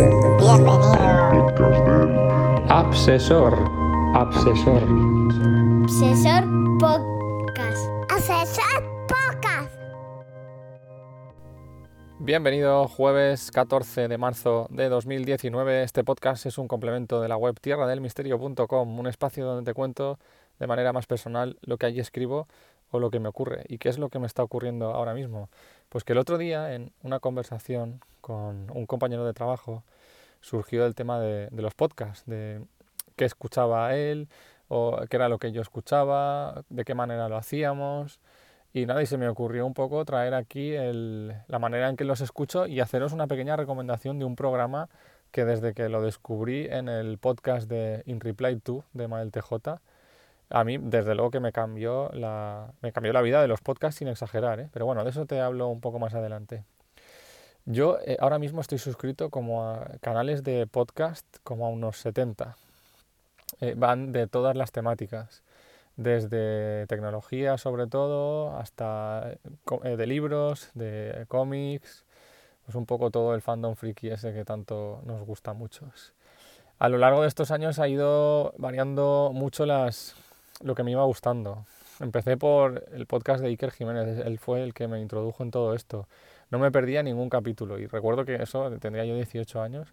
[0.00, 0.80] Bienvenido.
[2.70, 3.52] Absesor.
[4.14, 4.82] Absesor.
[5.84, 6.44] Asesor
[6.78, 7.86] Podcast.
[8.08, 9.74] Asesor Podcast.
[12.18, 15.82] Bienvenido, jueves 14 de marzo de 2019.
[15.82, 20.18] Este podcast es un complemento de la web tierradelmisterio.com, un espacio donde te cuento
[20.58, 22.48] de manera más personal lo que allí escribo
[22.90, 23.64] o lo que me ocurre.
[23.68, 25.48] ¿Y qué es lo que me está ocurriendo ahora mismo?
[25.88, 29.82] Pues que el otro día, en una conversación con un compañero de trabajo,
[30.40, 32.62] surgió el tema de, los podcasts, de
[33.16, 34.28] qué escuchaba él,
[34.68, 38.20] o qué era lo que yo escuchaba, de qué manera lo hacíamos.
[38.72, 42.04] Y nada, y se me ocurrió un poco traer aquí el, la manera en que
[42.04, 44.88] los escucho y haceros una pequeña recomendación de un programa
[45.32, 49.80] que desde que lo descubrí en el podcast de In Reply To de Mael TJ,
[50.50, 53.98] a mí desde luego que me cambió la, me cambió la vida de los podcasts
[53.98, 54.68] sin exagerar, ¿eh?
[54.72, 56.64] pero bueno, de eso te hablo un poco más adelante.
[57.66, 62.56] Yo eh, ahora mismo estoy suscrito como a canales de podcast como a unos 70.
[63.60, 65.42] Eh, van de todas las temáticas,
[65.96, 69.34] desde tecnología sobre todo, hasta
[69.84, 72.04] eh, de libros, de cómics,
[72.64, 76.14] pues un poco todo el fandom friki ese que tanto nos gusta a muchos.
[76.78, 80.14] A lo largo de estos años ha ido variando mucho las,
[80.62, 81.64] lo que me iba gustando.
[82.00, 85.74] Empecé por el podcast de Iker Jiménez, él fue el que me introdujo en todo
[85.74, 86.08] esto.
[86.50, 89.92] No me perdía ningún capítulo y recuerdo que eso, tendría yo 18 años,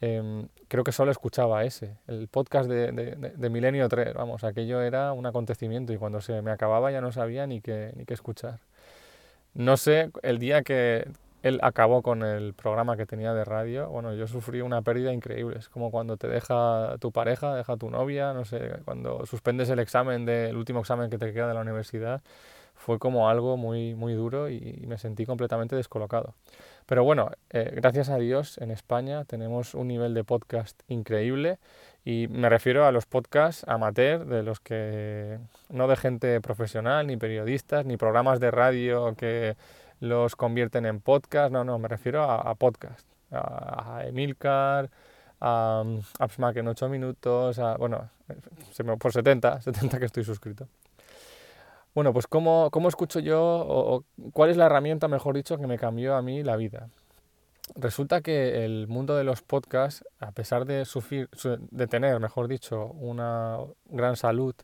[0.00, 4.82] em, creo que solo escuchaba ese, el podcast de, de, de- Milenio 3, vamos, aquello
[4.82, 8.14] era un acontecimiento y cuando se me acababa ya no sabía ni qué, ni qué
[8.14, 8.58] escuchar.
[9.54, 11.08] No sé, el día que
[11.42, 15.58] él acabó con el programa que tenía de radio, bueno, yo sufrí una pérdida increíble.
[15.58, 19.78] Es como cuando te deja tu pareja, deja tu novia, no sé, cuando suspendes el
[19.78, 22.22] examen del último examen que te queda de la universidad,
[22.74, 26.34] fue como algo muy, muy duro y, y me sentí completamente descolocado.
[26.86, 31.58] Pero bueno, eh, gracias a Dios en España tenemos un nivel de podcast increíble
[32.04, 37.16] y me refiero a los podcasts amateur, de los que no de gente profesional, ni
[37.16, 39.56] periodistas, ni programas de radio que
[40.00, 44.90] los convierten en podcast, no, no, me refiero a, a podcast, a, Emilcar,
[45.40, 48.10] a um, AppsMac en 8 minutos, bueno,
[48.98, 50.68] por 70, 70 que estoy suscrito.
[51.94, 55.66] Bueno, pues ¿cómo, cómo escucho yo, o, o cuál es la herramienta, mejor dicho, que
[55.66, 56.88] me cambió a mí la vida?
[57.74, 62.48] Resulta que el mundo de los podcasts, a pesar de, sufrir, su- de tener, mejor
[62.48, 64.54] dicho, una gran salud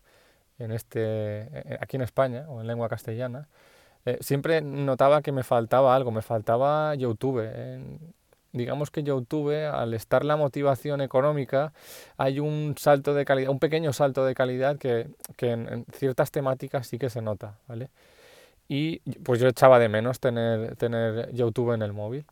[0.59, 1.49] en este,
[1.81, 3.49] aquí en España o en lengua castellana,
[4.05, 7.41] eh, siempre notaba que me faltaba algo, me faltaba YouTube.
[7.41, 8.15] En-
[8.53, 11.73] digamos que YouTube, al estar la motivación económica,
[12.19, 16.31] hay un salto de calidad, un pequeño salto de calidad que, que en, en ciertas
[16.31, 17.89] temáticas sí que se nota, ¿vale?
[18.69, 22.25] Y pues yo echaba de menos tener, tener YouTube en el móvil.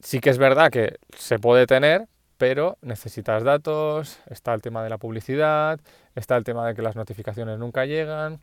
[0.00, 2.06] Sí que es verdad que se puede tener,
[2.38, 5.80] pero necesitas datos, está el tema de la publicidad,
[6.14, 8.40] está el tema de que las notificaciones nunca llegan.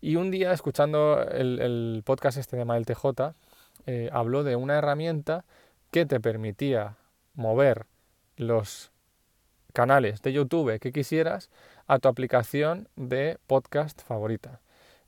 [0.00, 3.34] Y un día, escuchando el, el podcast este de Mael TJ,
[3.86, 5.44] eh, habló de una herramienta
[5.90, 6.96] que te permitía
[7.34, 7.86] mover
[8.36, 8.90] los
[9.72, 11.50] canales de YouTube que quisieras
[11.86, 14.60] a tu aplicación de podcast favorita.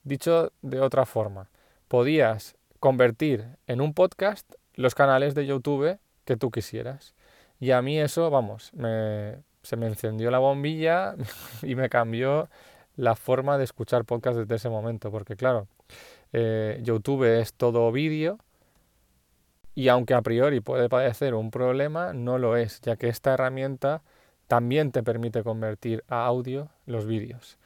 [0.04, 1.48] Dicho de otra forma,
[1.88, 7.14] podías convertir en un podcast los canales de YouTube que tú quisieras.
[7.60, 11.14] Y a mí eso, vamos, me- se me encendió la bombilla
[11.62, 12.48] y me cambió
[12.96, 15.66] la forma de escuchar podcast desde ese momento, porque claro,
[16.32, 18.38] eh, YouTube es todo vídeo
[19.74, 24.02] y aunque a priori puede parecer un problema, no lo es, ya que esta herramienta
[24.46, 27.58] también te permite convertir a audio los vídeos.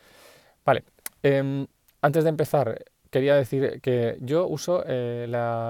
[0.65, 0.85] Vale,
[1.23, 1.67] em,
[2.01, 5.27] antes de empezar, quería decir que yo uso eh,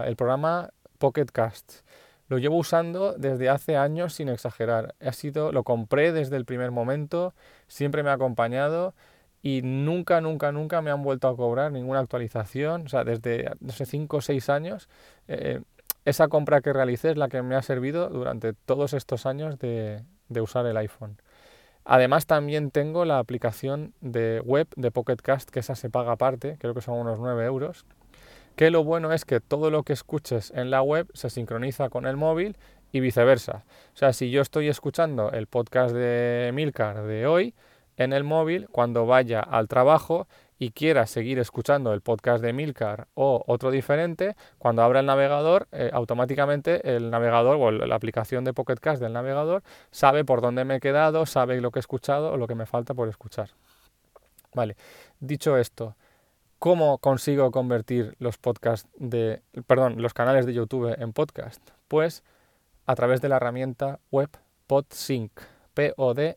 [0.06, 1.86] el programa Pocket Cast.
[2.28, 4.94] Lo llevo usando desde hace años sin exagerar.
[5.00, 7.34] Ha sido, lo compré desde el primer momento,
[7.68, 8.94] siempre me ha acompañado
[9.46, 12.86] y nunca, nunca, nunca me han vuelto a cobrar ninguna actualización.
[12.86, 14.88] O sea, desde hace 5 o 6 años,
[15.28, 15.60] eh,
[16.04, 20.02] esa compra que realicé es la que me ha servido durante todos estos años de,
[20.28, 21.22] de usar el iPhone.
[21.84, 26.56] Además, también tengo la aplicación de web de Pocket Cast, que esa se paga aparte,
[26.58, 27.86] creo que son unos 9 euros.
[28.56, 32.04] Que lo bueno es que todo lo que escuches en la web se sincroniza con
[32.06, 32.56] el móvil
[32.90, 33.64] y viceversa.
[33.94, 37.54] O sea, si yo estoy escuchando el podcast de Milcar de hoy
[37.96, 40.26] en el móvil, cuando vaya al trabajo
[40.58, 45.68] y quiera seguir escuchando el podcast de Milcar o otro diferente, cuando abra el navegador,
[45.72, 50.64] eh, automáticamente el navegador o la aplicación de Pocket Cast del navegador sabe por dónde
[50.64, 53.50] me he quedado, sabe lo que he escuchado o lo que me falta por escuchar.
[54.54, 54.76] Vale,
[55.20, 55.96] dicho esto,
[56.58, 61.60] ¿cómo consigo convertir los podcasts de, perdón, los canales de YouTube en podcast?
[61.88, 62.22] Pues
[62.86, 64.30] a través de la herramienta web
[64.66, 65.32] PodSync,
[65.76, 66.32] P-O-D-S-Y-N-C.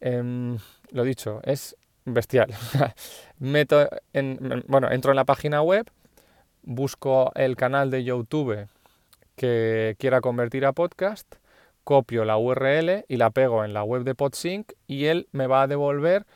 [0.00, 0.56] Em,
[0.92, 2.54] lo dicho, es bestial.
[4.12, 5.90] En, bueno, entro en la página web,
[6.62, 8.68] busco el canal de YouTube
[9.34, 11.34] que quiera convertir a podcast,
[11.84, 15.62] copio la URL y la pego en la web de PodSync y él me va
[15.62, 16.26] a devolver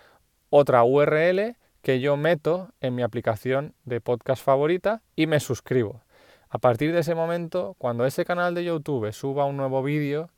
[0.50, 6.00] otra URL que yo meto en mi aplicación de podcast favorita y me suscribo.
[6.48, 10.30] A partir de ese momento, cuando ese canal de YouTube suba un nuevo vídeo,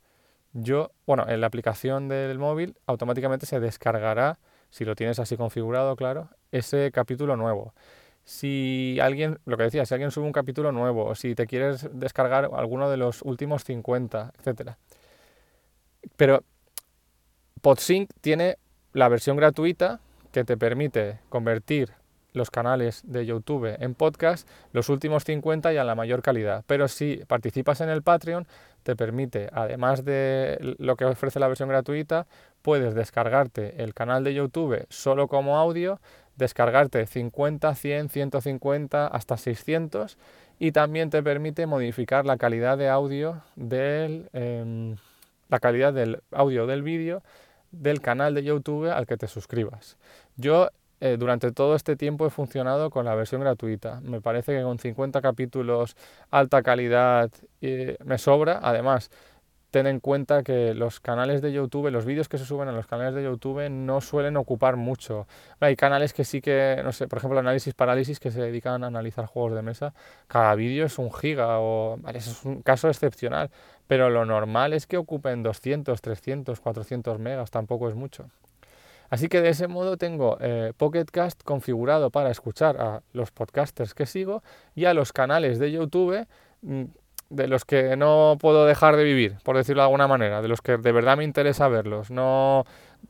[0.59, 4.39] yo, bueno, en la aplicación del móvil automáticamente se descargará,
[4.71, 7.73] si lo tienes así configurado, claro, ese capítulo nuevo.
[8.25, 11.87] Si alguien, lo que decía, si alguien sube un capítulo nuevo, o si te quieres
[11.93, 14.71] descargar alguno de los últimos 50, etc.
[16.15, 16.43] Pero
[17.61, 18.57] PodSync tiene
[18.93, 19.99] la versión gratuita
[20.31, 21.93] que te permite convertir
[22.37, 26.63] los canales de YouTube en podcast, los últimos 50 y a la mayor calidad.
[26.67, 28.47] Pero si participas en el Patreon,
[28.83, 32.25] te permite, además de lo que ofrece la versión gratuita,
[32.61, 35.99] puedes descargarte el canal de YouTube solo como audio,
[36.37, 40.17] descargarte 50, 100, 150, hasta 600
[40.59, 44.95] y también te permite modificar la calidad de audio del, em,
[45.49, 47.23] la calidad del audio del vídeo
[47.71, 49.97] del canal de YouTube al que te suscribas.
[50.35, 50.69] Yo
[50.99, 54.01] eh, durante todo este tiempo he funcionado con la versión gratuita.
[54.01, 55.95] Me parece que con 50 capítulos,
[56.31, 58.59] alta calidad, eh, me sobra.
[58.63, 59.11] Además,
[59.71, 62.87] ten en cuenta que los canales de YouTube, los vídeos que se suben a los
[62.87, 65.27] canales de YouTube no suelen ocupar mucho.
[65.59, 68.87] Hay canales que sí que, no sé, por ejemplo, Análisis Parálisis, que se dedican a
[68.87, 69.93] analizar juegos de mesa.
[70.27, 71.97] Cada vídeo es un giga o...
[71.99, 73.51] Vale, es un caso excepcional,
[73.87, 78.29] pero lo normal es que ocupen 200, 300, 400 megas, tampoco es mucho.
[79.09, 83.93] Así que de ese modo tengo eh, Pocket Cast configurado para escuchar a los podcasters
[83.93, 84.43] que sigo
[84.75, 86.27] y a los canales de YouTube
[86.61, 86.83] mm,
[87.29, 90.61] de los que no puedo dejar de vivir, por decirlo de alguna manera, de los
[90.61, 92.09] que de verdad me interesa verlos.
[92.09, 92.65] No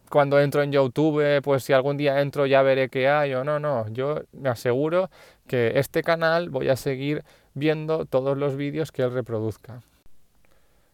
[0.09, 3.59] cuando entro en YouTube, pues si algún día entro ya veré qué hay o no,
[3.59, 3.87] no.
[3.89, 5.09] Yo me aseguro
[5.47, 7.23] que este canal voy a seguir
[7.53, 9.81] viendo todos los vídeos que él reproduzca.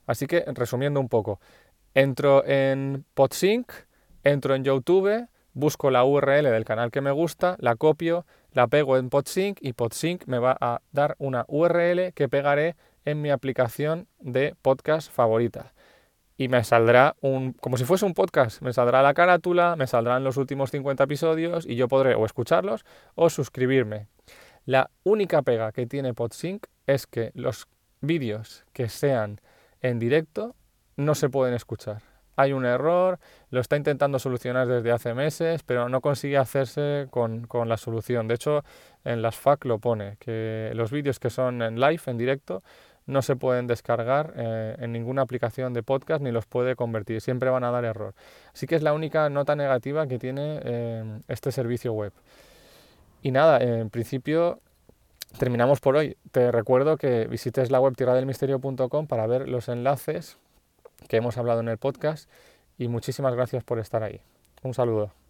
[0.06, 1.40] Así que, resumiendo un poco,
[1.94, 3.72] entro en PodSync,
[4.24, 8.98] entro en YouTube, busco la URL del canal que me gusta, la copio, la pego
[8.98, 12.76] en PodSync y PodSync me va a dar una URL que pegaré
[13.06, 15.74] en mi aplicación de podcast favorita.
[16.36, 20.24] Y me saldrá un, como si fuese un podcast, me saldrá la carátula, me saldrán
[20.24, 22.86] los últimos 50 episodios y yo podré o escucharlos
[23.16, 24.08] o suscribirme.
[24.66, 27.68] La única pega que tiene PodSync es que los
[28.02, 29.42] vídeos que sean
[29.82, 30.56] en directo
[30.96, 33.20] no se pueden escuchar hay un error,
[33.50, 38.28] lo está intentando solucionar desde hace meses, pero no consigue hacerse con, la solución.
[38.28, 38.64] De hecho,
[39.04, 42.64] en las FAQ lo pone, que los vídeos que son en live, en directo,
[43.06, 47.50] no se pueden descargar eh, en ninguna aplicación de podcast ni los puede convertir, siempre
[47.50, 48.14] van a dar error.
[48.54, 52.14] Así que es la única nota negativa que tiene eh, este servicio web.
[53.22, 54.60] Y nada, en principio
[55.38, 56.18] terminamos por hoy.
[56.32, 60.38] Te recuerdo que visites la web tierradelmisterio.com para ver los enlaces
[61.08, 62.30] que hemos hablado en el podcast
[62.78, 64.22] y muchísimas gracias por estar ahí.
[64.64, 65.23] Un saludo.